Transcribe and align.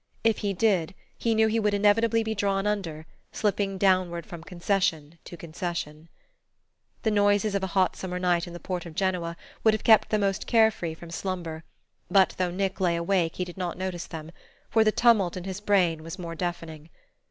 If 0.23 0.39
he 0.39 0.51
did, 0.51 0.95
he 1.15 1.35
knew 1.35 1.45
he 1.47 1.59
would 1.59 1.75
inevitably 1.75 2.23
be 2.23 2.33
drawn 2.33 2.65
under, 2.65 3.05
slipping 3.31 3.77
downward 3.77 4.25
from 4.25 4.43
concession 4.43 5.19
to 5.25 5.37
concession.... 5.37 6.09
The 7.03 7.11
noises 7.11 7.53
of 7.53 7.61
a 7.61 7.67
hot 7.77 7.95
summer 7.95 8.17
night 8.17 8.47
in 8.47 8.53
the 8.53 8.59
port 8.59 8.87
of 8.87 8.95
Genoa 8.95 9.37
would 9.63 9.75
have 9.75 9.83
kept 9.83 10.09
the 10.09 10.17
most 10.17 10.47
care 10.47 10.71
free 10.71 10.95
from 10.95 11.11
slumber; 11.11 11.63
but 12.09 12.33
though 12.39 12.49
Nick 12.49 12.79
lay 12.81 12.95
awake 12.95 13.35
he 13.35 13.45
did 13.45 13.57
not 13.57 13.77
notice 13.77 14.07
them, 14.07 14.31
for 14.71 14.83
the 14.83 14.91
tumult 14.91 15.37
in 15.37 15.43
his 15.43 15.61
brain 15.61 16.01
was 16.01 16.17
more 16.17 16.33
deafening. 16.33 16.89